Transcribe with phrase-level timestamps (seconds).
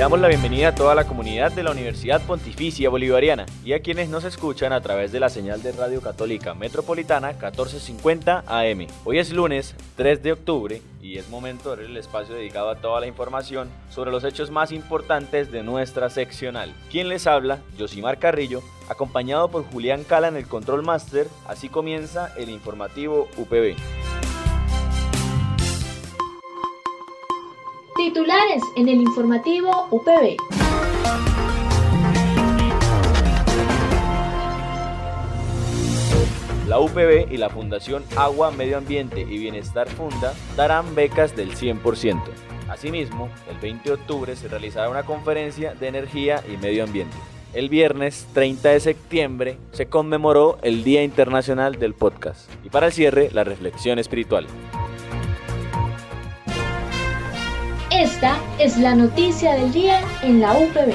[0.00, 3.82] Le damos la bienvenida a toda la comunidad de la Universidad Pontificia Bolivariana y a
[3.82, 8.86] quienes nos escuchan a través de la señal de Radio Católica Metropolitana 1450 AM.
[9.04, 12.76] Hoy es lunes 3 de octubre y es momento de ver el espacio dedicado a
[12.76, 16.74] toda la información sobre los hechos más importantes de nuestra seccional.
[16.90, 21.28] Quien les habla, Josimar Carrillo, acompañado por Julián Cala en el Control Master.
[21.46, 23.76] Así comienza el informativo UPB.
[28.12, 30.36] Titulares en el informativo UPB.
[36.66, 42.20] La UPB y la Fundación Agua, Medio Ambiente y Bienestar Funda darán becas del 100%.
[42.68, 47.16] Asimismo, el 20 de octubre se realizará una conferencia de energía y medio ambiente.
[47.52, 52.50] El viernes 30 de septiembre se conmemoró el Día Internacional del Podcast.
[52.64, 54.48] Y para el cierre, la reflexión espiritual.
[57.92, 60.94] Esta es la noticia del día en la UPB.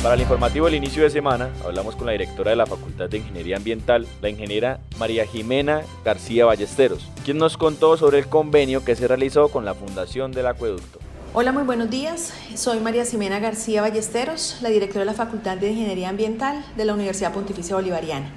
[0.00, 3.18] Para el informativo del inicio de semana, hablamos con la directora de la Facultad de
[3.18, 8.94] Ingeniería Ambiental, la ingeniera María Jimena García Ballesteros, quien nos contó sobre el convenio que
[8.94, 11.00] se realizó con la Fundación del Acueducto.
[11.34, 12.32] Hola, muy buenos días.
[12.54, 16.94] Soy María Jimena García Ballesteros, la directora de la Facultad de Ingeniería Ambiental de la
[16.94, 18.30] Universidad Pontificia Bolivariana.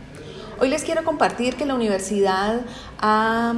[0.59, 2.61] Hoy les quiero compartir que la universidad
[2.97, 3.53] ha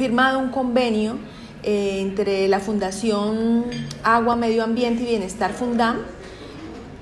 [0.00, 1.18] firmado un convenio
[1.62, 3.66] eh, entre la Fundación
[4.02, 5.98] Agua, Medio Ambiente y Bienestar Fundam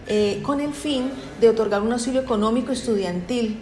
[0.08, 3.60] eh, con el fin de otorgar un auxilio económico estudiantil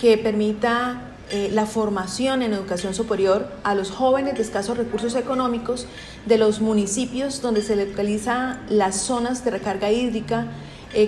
[0.00, 5.88] que permita eh, la formación en educación superior a los jóvenes de escasos recursos económicos
[6.24, 10.46] de los municipios donde se localizan las zonas de recarga hídrica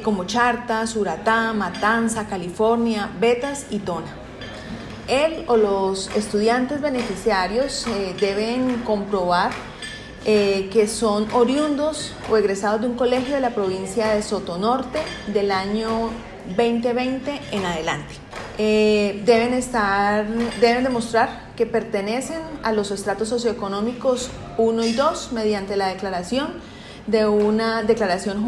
[0.02, 4.27] como Charta, Suratá, Matanza, California, Betas y Tona.
[5.08, 7.86] Él o los estudiantes beneficiarios
[8.20, 9.52] deben comprobar
[10.26, 14.98] eh, que son oriundos o egresados de un colegio de la provincia de Sotonorte
[15.28, 16.10] del año
[16.54, 18.14] 2020 en adelante.
[18.58, 20.26] Eh, deben, estar,
[20.60, 26.48] deben demostrar que pertenecen a los estratos socioeconómicos 1 y 2 mediante la declaración
[27.06, 28.44] de una declaración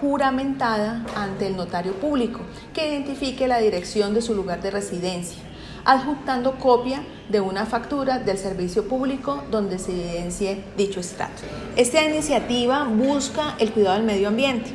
[0.00, 2.40] juramentada ante el notario público
[2.72, 5.49] que identifique la dirección de su lugar de residencia
[5.84, 11.42] adjuntando copia de una factura del servicio público donde se evidencie dicho estrato.
[11.76, 14.72] Esta iniciativa busca el cuidado del medio ambiente.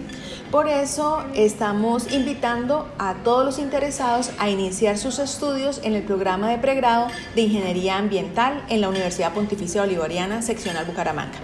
[0.52, 6.50] Por eso estamos invitando a todos los interesados a iniciar sus estudios en el programa
[6.50, 11.38] de pregrado de Ingeniería Ambiental en la Universidad Pontificia Bolivariana, seccional Bucaramanga.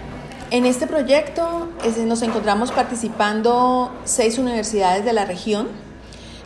[0.50, 1.68] En este proyecto
[2.06, 5.68] nos encontramos participando seis universidades de la región,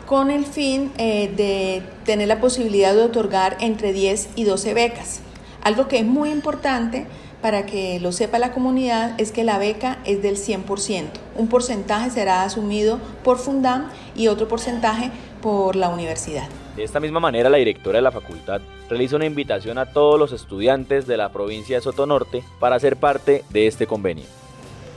[0.06, 5.20] con el fin eh, de tener la posibilidad de otorgar entre 10 y 12 becas.
[5.62, 7.06] Algo que es muy importante
[7.42, 11.04] para que lo sepa la comunidad es que la beca es del 100%.
[11.36, 15.10] Un porcentaje será asumido por Fundam y otro porcentaje
[15.42, 16.48] por la universidad.
[16.76, 20.32] De esta misma manera, la directora de la facultad realiza una invitación a todos los
[20.32, 24.24] estudiantes de la provincia de Sotonorte para ser parte de este convenio.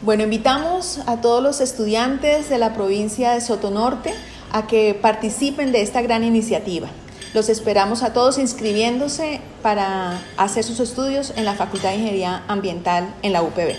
[0.01, 4.13] Bueno, invitamos a todos los estudiantes de la provincia de Sotonorte
[4.51, 6.89] a que participen de esta gran iniciativa.
[7.33, 13.13] Los esperamos a todos inscribiéndose para hacer sus estudios en la Facultad de Ingeniería Ambiental
[13.21, 13.75] en la UPB.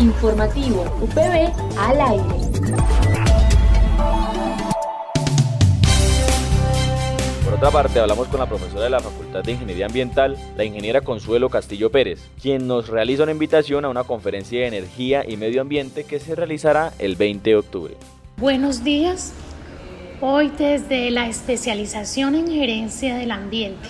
[0.00, 2.24] Informativo UPB al aire.
[7.44, 11.02] Por otra parte, hablamos con la profesora de la Facultad de Ingeniería Ambiental, la ingeniera
[11.02, 15.60] Consuelo Castillo Pérez, quien nos realiza una invitación a una conferencia de energía y medio
[15.60, 17.94] ambiente que se realizará el 20 de octubre.
[18.36, 19.32] Buenos días.
[20.20, 23.88] Hoy desde la especialización en gerencia del ambiente.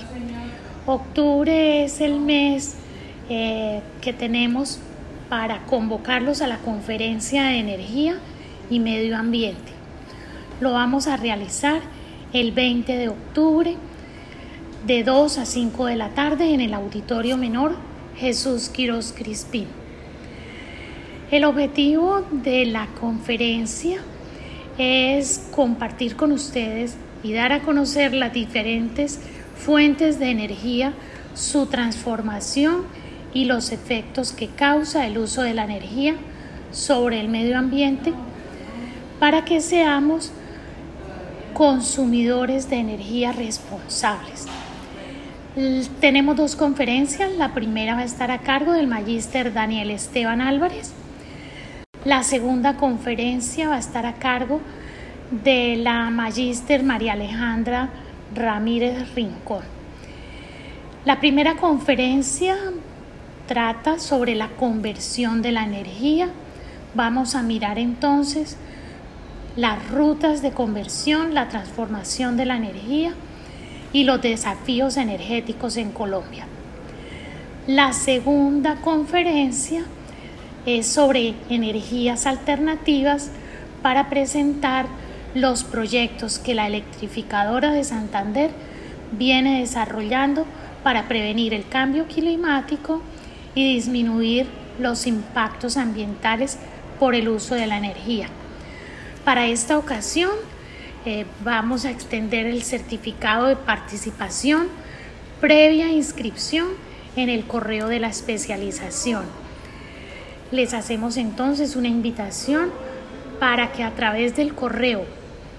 [0.85, 2.76] Octubre es el mes
[3.31, 4.81] eh, que tenemos
[5.31, 8.19] para convocarlos a la conferencia de energía
[8.69, 9.73] y medio ambiente.
[10.61, 11.81] Lo vamos a realizar
[12.35, 13.76] el 20 de octubre
[14.87, 17.76] de 2 a 5 de la tarde en el auditorio menor
[18.19, 19.69] Jesús Quiroz Crispín.
[21.31, 24.02] El objetivo de la conferencia
[24.79, 29.21] es compartir con ustedes y dar a conocer las diferentes
[29.56, 30.93] fuentes de energía
[31.35, 32.82] su transformación
[33.32, 36.15] y los efectos que causa el uso de la energía
[36.71, 38.12] sobre el medio ambiente
[39.19, 40.32] para que seamos
[41.53, 44.47] consumidores de energía responsables.
[46.00, 47.32] Tenemos dos conferencias.
[47.37, 50.93] La primera va a estar a cargo del magíster Daniel Esteban Álvarez.
[52.04, 54.60] La segunda conferencia va a estar a cargo
[55.30, 57.88] de la magíster María Alejandra
[58.34, 59.62] Ramírez Rincón.
[61.06, 62.56] La primera conferencia
[63.46, 66.28] trata sobre la conversión de la energía.
[66.94, 68.58] Vamos a mirar entonces
[69.56, 73.14] las rutas de conversión, la transformación de la energía
[73.94, 76.44] y los desafíos energéticos en Colombia.
[77.66, 79.86] La segunda conferencia
[80.66, 83.31] es sobre energías alternativas
[83.82, 84.87] para presentar
[85.34, 88.50] los proyectos que la electrificadora de Santander
[89.12, 90.46] viene desarrollando
[90.82, 93.02] para prevenir el cambio climático
[93.55, 94.46] y disminuir
[94.78, 96.58] los impactos ambientales
[96.99, 98.28] por el uso de la energía.
[99.25, 100.31] Para esta ocasión
[101.05, 104.69] eh, vamos a extender el certificado de participación
[105.40, 106.69] previa inscripción
[107.16, 109.44] en el correo de la especialización.
[110.54, 112.70] Les hacemos entonces una invitación
[113.40, 115.04] para que a través del correo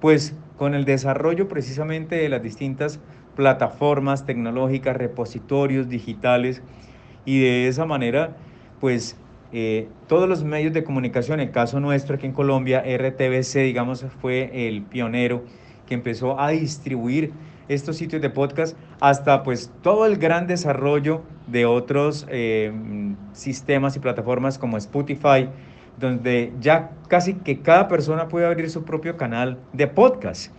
[0.00, 3.00] Pues con el desarrollo precisamente de las distintas
[3.34, 6.62] plataformas tecnológicas, repositorios digitales
[7.24, 8.36] y de esa manera,
[8.78, 9.16] pues
[9.52, 14.68] eh, todos los medios de comunicación, el caso nuestro aquí en Colombia, RTBC, digamos, fue
[14.68, 15.42] el pionero
[15.88, 17.32] que empezó a distribuir
[17.68, 22.72] estos sitios de podcast hasta pues todo el gran desarrollo de otros eh,
[23.32, 25.48] sistemas y plataformas como Spotify,
[25.98, 30.52] donde ya casi que cada persona puede abrir su propio canal de podcast.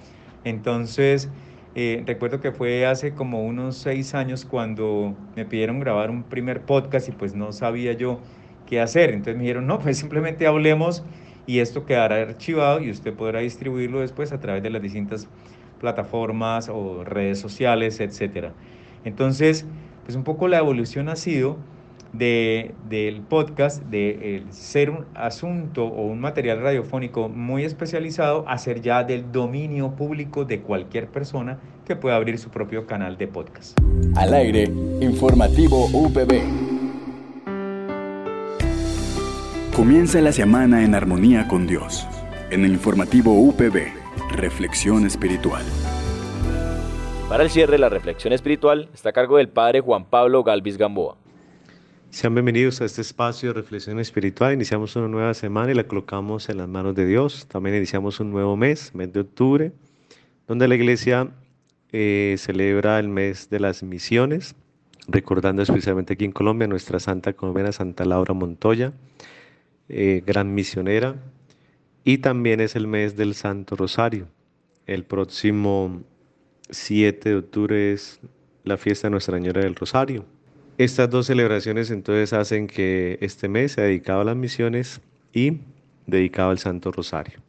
[0.43, 1.29] Entonces,
[1.75, 6.61] eh, recuerdo que fue hace como unos seis años cuando me pidieron grabar un primer
[6.61, 8.19] podcast y pues no sabía yo
[8.65, 9.11] qué hacer.
[9.11, 11.03] Entonces me dijeron, no, pues simplemente hablemos
[11.45, 15.56] y esto quedará archivado y usted podrá distribuirlo después a través de las distintas plataformas
[16.69, 18.53] o redes sociales, etcétera.
[19.05, 19.65] Entonces,
[20.05, 21.57] pues un poco la evolución ha sido
[22.13, 28.81] de, del podcast, de ser un asunto o un material radiofónico muy especializado, a ser
[28.81, 33.77] ya del dominio público de cualquier persona que pueda abrir su propio canal de podcast.
[34.15, 34.63] Al aire,
[35.01, 36.41] informativo UPB.
[39.75, 42.07] Comienza la semana en armonía con Dios.
[42.49, 45.63] En el informativo UPB Reflexión espiritual.
[47.29, 51.17] Para el cierre, la reflexión espiritual está a cargo del Padre Juan Pablo Galvis Gamboa.
[52.09, 54.53] Sean bienvenidos a este espacio de reflexión espiritual.
[54.53, 57.47] Iniciamos una nueva semana y la colocamos en las manos de Dios.
[57.47, 59.71] También iniciamos un nuevo mes, mes de octubre,
[60.47, 61.31] donde la iglesia
[61.91, 64.55] eh, celebra el mes de las misiones,
[65.07, 68.93] recordando especialmente aquí en Colombia nuestra santa colombiana Santa Laura Montoya,
[69.89, 71.15] eh, gran misionera,
[72.07, 74.29] y también es el mes del Santo Rosario.
[74.85, 76.03] El próximo
[76.69, 78.21] 7 de octubre es
[78.63, 80.23] la fiesta de Nuestra Señora del Rosario.
[80.77, 85.01] Estas dos celebraciones entonces hacen que este mes sea dedicado a las misiones
[85.33, 85.59] y
[86.05, 87.41] dedicado al Santo Rosario.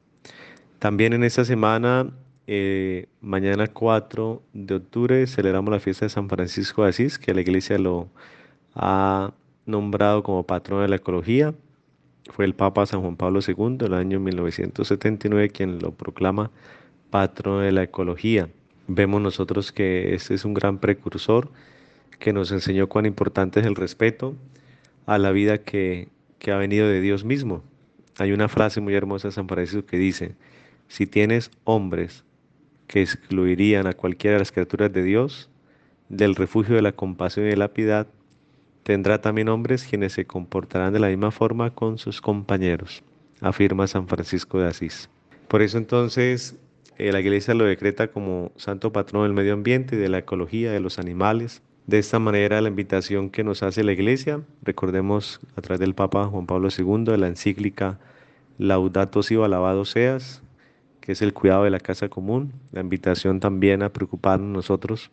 [0.81, 2.11] También en esta semana,
[2.49, 7.43] eh, mañana 4 de octubre, celebramos la fiesta de San Francisco de Asís, que la
[7.43, 8.09] iglesia lo
[8.75, 9.33] ha
[9.67, 11.55] nombrado como patrón de la ecología
[12.29, 16.51] Fue el Papa San Juan Pablo II, el año 1979, quien lo proclama
[17.11, 18.49] patrón de la ecología.
[18.87, 21.51] Vemos nosotros que este es un gran precursor
[22.19, 24.35] que nos enseñó cuán importante es el respeto
[25.07, 26.09] a la vida que,
[26.39, 27.63] que ha venido de Dios mismo.
[28.19, 30.35] Hay una frase muy hermosa de San Francisco que dice,
[30.89, 32.25] si tienes hombres
[32.87, 35.49] que excluirían a cualquiera de las criaturas de Dios
[36.09, 38.07] del refugio de la compasión y de la piedad,
[38.83, 43.03] tendrá también hombres quienes se comportarán de la misma forma con sus compañeros,
[43.41, 45.09] afirma San Francisco de Asís.
[45.49, 46.57] Por eso entonces
[46.99, 50.81] eh, la Iglesia lo decreta como santo patrón del medio ambiente, de la ecología, de
[50.81, 51.63] los animales.
[51.87, 56.27] De esta manera la invitación que nos hace la Iglesia, recordemos a través del Papa
[56.27, 57.99] Juan Pablo II, de la encíclica
[58.59, 60.43] Laudato Si alabado seas,
[61.01, 65.11] que es el cuidado de la casa común, la invitación también a preocuparnos nosotros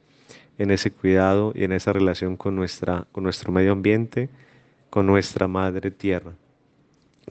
[0.58, 4.30] en ese cuidado y en esa relación con, nuestra, con nuestro medio ambiente,
[4.90, 6.34] con nuestra madre tierra.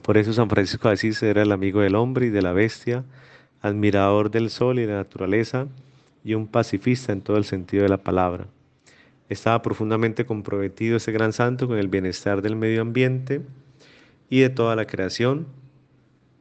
[0.01, 3.03] Por eso San Francisco de Asís era el amigo del hombre y de la bestia,
[3.61, 5.67] admirador del sol y de la naturaleza
[6.23, 8.47] y un pacifista en todo el sentido de la palabra.
[9.29, 13.41] Estaba profundamente comprometido ese gran santo con el bienestar del medio ambiente
[14.29, 15.47] y de toda la creación.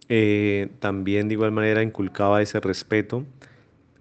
[0.09, 3.25] Eh, también de igual manera inculcaba ese respeto,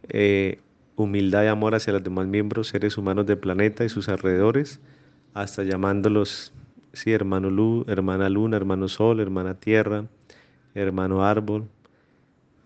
[0.10, 0.60] eh,
[0.96, 4.80] humildad y amor hacia los demás miembros, seres humanos del planeta y sus alrededores,
[5.34, 6.54] hasta llamándolos,
[6.94, 10.06] sí, hermano luz, hermana luna, hermano sol, hermana tierra,
[10.76, 11.68] hermano árbol,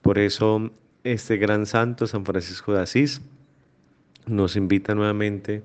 [0.02, 0.72] por eso
[1.04, 3.22] este gran santo, San Francisco de Asís,
[4.26, 5.64] nos invita nuevamente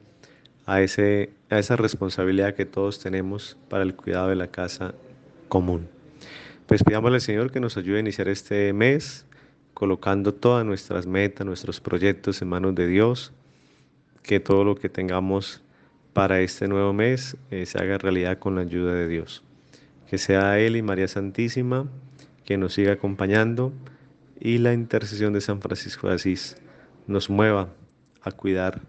[0.67, 4.95] a, ese, a esa responsabilidad que todos tenemos para el cuidado de la casa
[5.49, 5.89] común.
[6.67, 9.27] Pues pidámosle al Señor que nos ayude a iniciar este mes
[9.83, 13.33] colocando todas nuestras metas, nuestros proyectos en manos de Dios,
[14.23, 15.61] que todo lo que tengamos
[16.13, 19.43] para este nuevo mes eh, se haga realidad con la ayuda de Dios.
[20.09, 21.89] Que sea Él y María Santísima
[22.45, 23.73] que nos siga acompañando
[24.39, 26.57] y la intercesión de San Francisco de Asís
[27.09, 27.71] nos mueva
[28.23, 28.83] a cuidar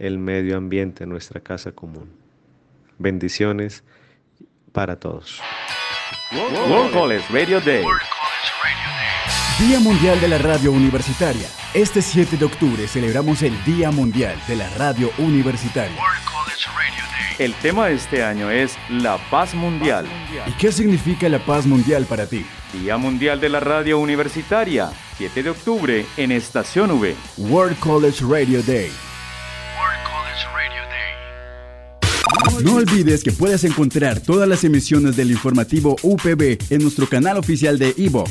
[0.00, 2.10] el medio ambiente en nuestra casa común.
[2.98, 3.84] Bendiciones
[4.72, 5.40] para todos.
[6.32, 7.60] World College Radio.
[9.58, 11.46] Día Mundial de la Radio Universitaria.
[11.74, 15.96] Este 7 de octubre celebramos el Día Mundial de la Radio Universitaria.
[17.38, 20.06] El tema de este año es la paz mundial.
[20.46, 22.44] ¿Y qué significa la paz mundial para ti?
[22.72, 27.14] Día Mundial de la Radio Universitaria, 7 de octubre en Estación V.
[27.36, 28.90] World College Radio Day.
[32.62, 37.78] No olvides que puedes encontrar todas las emisiones del informativo UPB en nuestro canal oficial
[37.78, 38.30] de iVox,